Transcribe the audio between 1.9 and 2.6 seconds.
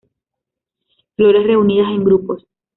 en grupos.